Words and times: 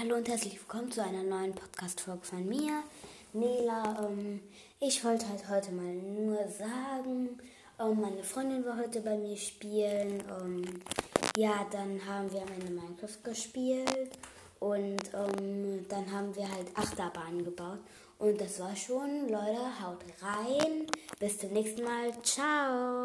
Hallo 0.00 0.16
und 0.16 0.28
herzlich 0.28 0.58
willkommen 0.58 0.90
zu 0.90 1.02
einer 1.02 1.22
neuen 1.22 1.54
Podcast-Folge 1.54 2.24
von 2.24 2.48
mir, 2.48 2.82
Nela. 3.34 4.08
Ähm, 4.08 4.40
ich 4.78 5.04
wollte 5.04 5.28
halt 5.28 5.46
heute 5.50 5.72
mal 5.72 5.92
nur 5.92 6.38
sagen, 6.48 7.38
ähm, 7.78 8.00
meine 8.00 8.22
Freundin 8.22 8.64
war 8.64 8.78
heute 8.78 9.02
bei 9.02 9.18
mir 9.18 9.36
spielen. 9.36 10.22
Ähm, 10.40 10.62
ja, 11.36 11.66
dann 11.70 12.00
haben 12.06 12.32
wir 12.32 12.40
am 12.40 12.48
Ende 12.48 12.72
Minecraft 12.72 13.22
gespielt 13.22 14.10
und 14.58 15.02
ähm, 15.12 15.84
dann 15.90 16.10
haben 16.10 16.34
wir 16.34 16.50
halt 16.50 16.68
Achterbahnen 16.74 17.44
gebaut. 17.44 17.80
Und 18.18 18.40
das 18.40 18.58
war 18.58 18.74
schon. 18.74 19.28
Leute, 19.28 19.82
haut 19.82 20.02
rein. 20.22 20.86
Bis 21.18 21.36
zum 21.36 21.50
nächsten 21.50 21.84
Mal. 21.84 22.10
Ciao. 22.22 22.98